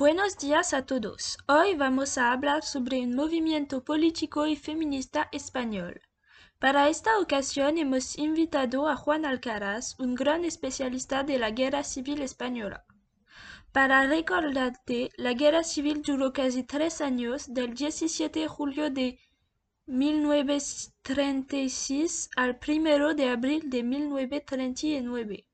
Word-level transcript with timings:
Buenos 0.00 0.32
días 0.38 0.72
a 0.72 0.86
todos. 0.86 1.36
Hoy 1.46 1.74
vamos 1.74 2.16
a 2.16 2.32
hablar 2.32 2.64
sobre 2.64 3.02
un 3.02 3.14
movimiento 3.14 3.84
político 3.84 4.46
y 4.46 4.56
feminista 4.56 5.28
español. 5.30 6.00
Para 6.58 6.88
esta 6.88 7.18
ocasión 7.18 7.76
hemos 7.76 8.16
invitado 8.16 8.88
a 8.88 8.96
Juan 8.96 9.26
Alcaraz, 9.26 10.00
un 10.00 10.14
gran 10.14 10.46
especialista 10.46 11.22
de 11.22 11.38
la 11.38 11.50
Guerra 11.50 11.84
Civil 11.84 12.22
Española. 12.22 12.86
Para 13.72 14.06
recordarte, 14.06 15.10
la 15.18 15.34
Guerra 15.34 15.64
Civil 15.64 16.00
duró 16.00 16.32
casi 16.32 16.64
tres 16.64 17.02
años, 17.02 17.52
del 17.52 17.74
17 17.74 18.40
de 18.40 18.48
julio 18.48 18.88
de 18.88 19.18
1936 19.84 22.30
al 22.36 22.58
1 22.66 23.14
de 23.16 23.28
abril 23.28 23.68
de 23.68 23.82
1939. 23.82 25.46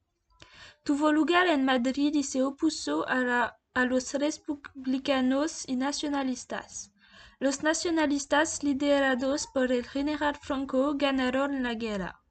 Tuvo 0.85 1.11
lugar 1.11 1.49
en 1.49 1.65
Madrid 1.65 2.15
y 2.15 2.23
se 2.23 2.45
opuso 2.45 3.09
a 3.09 3.17
la 3.17 3.56
a 3.77 3.85
los 3.85 4.15
republicanos 4.15 5.69
y 5.69 5.77
nacionalistas. 5.77 6.93
Los 7.39 7.63
nacionalistas, 7.63 8.65
liderados 8.65 9.49
por 9.49 9.71
el 9.71 9.85
general 9.85 10.35
Franco, 10.41 10.95
ganaron 10.97 11.63
la 11.63 11.75
guerra. 11.75 12.23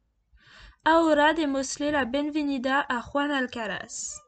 Ahora 0.83 1.35
démosle 1.35 1.91
la 1.91 2.05
bienvenida 2.05 2.83
a 2.89 2.99
Juan 3.03 3.29
Alcaraz. 3.29 4.23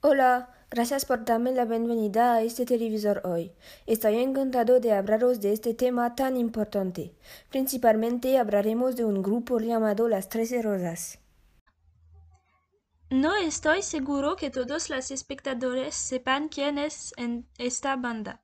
Hola, 0.00 0.52
gracias 0.68 1.04
por 1.04 1.24
darme 1.24 1.52
la 1.52 1.64
bienvenida 1.64 2.34
a 2.34 2.42
este 2.42 2.66
televisor 2.66 3.22
hoy. 3.24 3.52
Estoy 3.86 4.16
encantado 4.16 4.80
de 4.80 4.94
hablaros 4.94 5.40
de 5.40 5.52
este 5.52 5.74
tema 5.74 6.16
tan 6.16 6.36
importante. 6.36 7.14
Principalmente 7.50 8.36
hablaremos 8.36 8.96
de 8.96 9.04
un 9.04 9.22
grupo 9.22 9.60
llamado 9.60 10.08
Las 10.08 10.28
Trece 10.28 10.60
Rosas. 10.60 11.21
No 13.12 13.36
estoy 13.36 13.82
seguro 13.82 14.36
que 14.36 14.48
todos 14.48 14.88
los 14.88 15.10
espectadores 15.10 15.94
sepan 15.94 16.48
quién 16.48 16.78
es 16.78 17.12
en 17.18 17.46
esta 17.58 17.94
banda. 17.96 18.42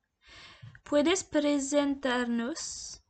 ¿Puedes 0.83 1.23
presentarnos? 1.23 3.01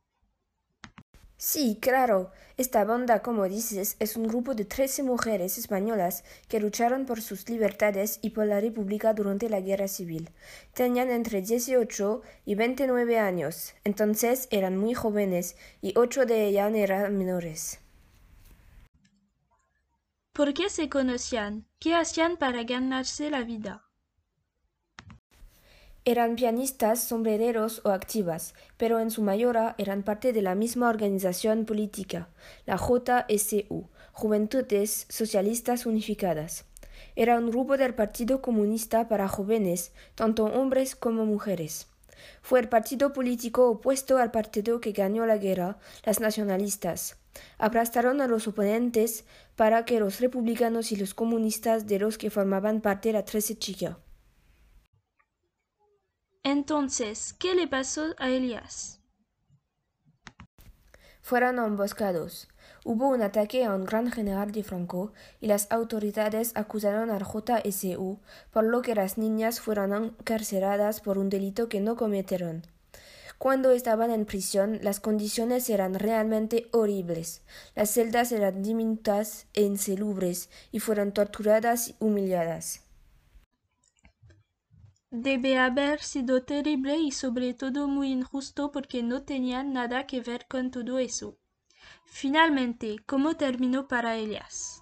Sí, 1.36 1.78
claro. 1.78 2.30
Esta 2.56 2.84
banda, 2.84 3.20
como 3.20 3.46
dices, 3.46 3.96
es 3.98 4.16
un 4.16 4.26
grupo 4.26 4.54
de 4.54 4.64
13 4.64 5.02
mujeres 5.02 5.58
españolas 5.58 6.24
que 6.48 6.60
lucharon 6.60 7.04
por 7.04 7.20
sus 7.20 7.46
libertades 7.50 8.20
y 8.22 8.30
por 8.30 8.46
la 8.46 8.58
República 8.58 9.12
durante 9.12 9.50
la 9.50 9.60
Guerra 9.60 9.88
Civil. 9.88 10.30
Tenían 10.72 11.10
entre 11.10 11.42
18 11.42 12.22
y 12.46 12.54
29 12.54 13.18
años, 13.18 13.74
entonces 13.84 14.48
eran 14.50 14.78
muy 14.78 14.94
jóvenes 14.94 15.56
y 15.82 15.92
ocho 15.98 16.24
de 16.24 16.46
ellas 16.46 16.72
eran 16.74 17.18
menores. 17.18 17.80
¿Por 20.32 20.54
qué 20.54 20.70
se 20.70 20.88
conocían? 20.88 21.66
¿Qué 21.80 21.94
hacían 21.94 22.36
para 22.36 22.62
ganarse 22.62 23.30
la 23.30 23.42
vida? 23.42 23.90
Eran 26.04 26.36
pianistas, 26.36 27.02
sombrereros 27.02 27.82
o 27.84 27.90
activas, 27.90 28.54
pero 28.76 29.00
en 29.00 29.10
su 29.10 29.22
mayoría 29.22 29.74
eran 29.76 30.04
parte 30.04 30.32
de 30.32 30.40
la 30.40 30.54
misma 30.54 30.88
organización 30.88 31.66
política, 31.66 32.28
la 32.64 32.78
JSU, 32.78 33.88
Juventudes 34.12 35.06
Socialistas 35.08 35.84
Unificadas. 35.84 36.64
Era 37.16 37.36
un 37.36 37.50
grupo 37.50 37.76
del 37.76 37.94
Partido 37.94 38.40
Comunista 38.40 39.08
para 39.08 39.28
jóvenes, 39.28 39.92
tanto 40.14 40.44
hombres 40.44 40.94
como 40.94 41.26
mujeres. 41.26 41.89
Fue 42.42 42.60
el 42.60 42.68
partido 42.68 43.12
político 43.12 43.68
opuesto 43.68 44.18
al 44.18 44.30
partido 44.30 44.80
que 44.80 44.92
ganó 44.92 45.26
la 45.26 45.36
guerra, 45.36 45.78
las 46.04 46.20
nacionalistas. 46.20 47.18
Aplastaron 47.58 48.20
a 48.20 48.26
los 48.26 48.48
oponentes 48.48 49.24
para 49.56 49.84
que 49.84 50.00
los 50.00 50.20
republicanos 50.20 50.92
y 50.92 50.96
los 50.96 51.14
comunistas 51.14 51.86
de 51.86 51.98
los 51.98 52.18
que 52.18 52.30
formaban 52.30 52.80
parte 52.80 53.12
la 53.12 53.24
trece 53.24 53.58
chica. 53.58 53.98
Entonces, 56.42 57.34
¿qué 57.38 57.54
le 57.54 57.68
pasó 57.68 58.14
a 58.18 58.30
Elias? 58.30 59.00
Fueron 61.20 61.58
emboscados. 61.58 62.48
Hubo 62.84 63.08
un 63.08 63.22
ataque 63.22 63.64
a 63.64 63.74
un 63.74 63.84
gran 63.84 64.10
general 64.10 64.52
de 64.52 64.62
Franco 64.62 65.12
y 65.40 65.46
las 65.46 65.70
autoridades 65.70 66.52
acusaron 66.54 67.10
al 67.10 67.24
JSU, 67.24 68.18
por 68.50 68.64
lo 68.64 68.82
que 68.82 68.94
las 68.94 69.18
niñas 69.18 69.60
fueron 69.60 70.14
encarceladas 70.18 71.00
por 71.00 71.18
un 71.18 71.28
delito 71.28 71.68
que 71.68 71.80
no 71.80 71.96
cometieron. 71.96 72.62
Cuando 73.40 73.70
estaban 73.70 74.10
en 74.10 74.26
prisión, 74.26 74.80
las 74.82 75.00
condiciones 75.00 75.70
eran 75.70 75.94
realmente 75.94 76.68
horribles. 76.72 77.42
Las 77.74 77.90
celdas 77.90 78.32
eran 78.32 78.62
diminutas 78.62 79.46
e 79.54 79.62
insalubres 79.62 80.50
y 80.72 80.80
fueron 80.80 81.12
torturadas 81.12 81.88
y 81.88 81.96
humilladas. 82.00 82.82
Debe 85.10 85.56
haber 85.56 86.00
sido 86.02 86.44
terrible 86.44 86.98
y 86.98 87.10
sobre 87.10 87.52
todo 87.52 87.88
muy 87.88 88.12
injusto 88.12 88.70
porque 88.70 89.02
no 89.02 89.22
tenían 89.22 89.72
nada 89.72 90.06
que 90.06 90.20
ver 90.20 90.46
con 90.46 90.70
todo 90.70 91.00
eso. 91.00 91.39
Finalmente, 92.04 92.96
¿cómo 93.06 93.36
terminó 93.36 93.88
para 93.88 94.16
ellas? 94.16 94.80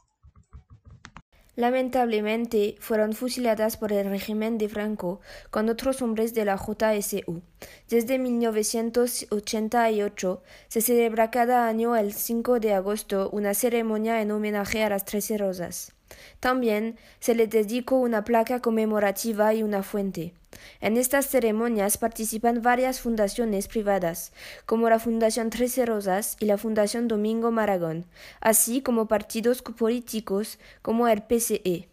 Lamentablemente, 1.58 2.76
fueron 2.78 3.12
fusiladas 3.14 3.76
por 3.76 3.92
el 3.92 4.08
régimen 4.08 4.58
de 4.58 4.68
Franco 4.68 5.20
con 5.50 5.68
otros 5.68 6.00
hombres 6.02 6.32
de 6.32 6.44
la 6.44 6.56
JSU. 6.56 7.42
Desde 7.88 8.20
1988 8.20 10.42
se 10.68 10.80
celebra 10.80 11.32
cada 11.32 11.66
año 11.66 11.96
el 11.96 12.12
5 12.12 12.60
de 12.60 12.74
agosto 12.74 13.28
una 13.32 13.54
ceremonia 13.54 14.22
en 14.22 14.30
homenaje 14.30 14.84
a 14.84 14.90
las 14.90 15.04
Trece 15.04 15.36
Rosas. 15.36 15.94
También 16.38 16.96
se 17.18 17.34
le 17.34 17.48
dedicó 17.48 17.96
una 17.96 18.22
placa 18.22 18.60
conmemorativa 18.60 19.52
y 19.52 19.64
una 19.64 19.82
fuente. 19.82 20.34
En 20.80 20.96
estas 20.96 21.26
ceremonias 21.26 21.98
participan 21.98 22.62
varias 22.62 23.00
fundaciones 23.00 23.68
privadas, 23.68 24.32
como 24.66 24.88
la 24.88 24.98
Fundación 24.98 25.50
Trece 25.50 25.86
Rosas 25.86 26.36
y 26.40 26.46
la 26.46 26.58
Fundación 26.58 27.08
Domingo 27.08 27.50
Maragón, 27.50 28.06
así 28.40 28.82
como 28.82 29.08
partidos 29.08 29.62
políticos 29.62 30.58
como 30.82 31.08
el 31.08 31.22
PCE. 31.22 31.88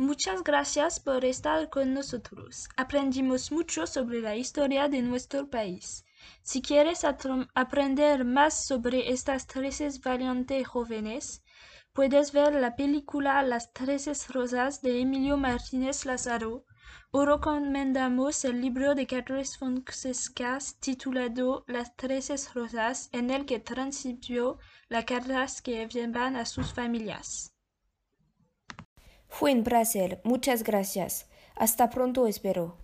Muchas 0.00 0.42
gracias 0.42 0.98
por 0.98 1.26
estar 1.26 1.68
con 1.68 1.92
nosotros. 1.92 2.70
Aprendimos 2.76 3.52
mucho 3.52 3.86
sobre 3.86 4.22
la 4.22 4.34
historia 4.34 4.88
de 4.88 5.02
nuestro 5.02 5.50
país. 5.50 6.06
Si 6.42 6.62
quieres 6.62 7.04
aprender 7.04 8.24
más 8.24 8.64
sobre 8.64 9.10
estas 9.12 9.46
trece 9.46 9.90
valientes 10.02 10.66
jóvenes, 10.66 11.42
puedes 12.00 12.32
ver 12.32 12.54
la 12.54 12.76
película 12.76 13.42
Las 13.42 13.74
Trece 13.74 14.12
Rosas 14.30 14.80
de 14.80 15.02
Emilio 15.02 15.36
Martínez 15.36 16.06
Lázaro 16.06 16.64
o 17.10 17.26
recomendamos 17.26 18.42
el 18.46 18.62
libro 18.62 18.94
de 18.94 19.06
Carlos 19.06 19.58
Fonseca 19.58 20.56
titulado 20.80 21.62
Las 21.68 21.94
Trece 21.96 22.36
Rosas, 22.54 23.10
en 23.12 23.28
el 23.28 23.44
que 23.44 23.60
transcribió 23.60 24.58
las 24.88 25.04
cartas 25.04 25.60
que 25.60 25.82
enviaban 25.82 26.36
a 26.36 26.46
sus 26.46 26.72
familias. 26.72 27.52
Fue 29.28 29.52
un 29.52 29.62
placer, 29.62 30.22
muchas 30.24 30.64
gracias. 30.64 31.28
Hasta 31.54 31.90
pronto 31.90 32.26
espero. 32.26 32.78